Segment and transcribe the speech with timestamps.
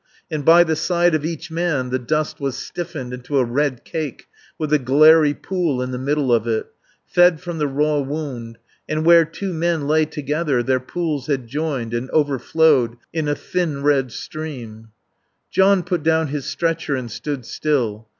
[0.31, 4.25] And by the side of each man the dust was stiffened into a red cake
[4.57, 6.65] with a glairy pool in the middle of it,
[7.05, 8.57] fed from the raw wound;
[8.89, 13.83] and where two men lay together their pools had joined and overflowed in a thin
[13.83, 14.87] red stream.
[15.51, 18.07] John put down his stretcher and stood still.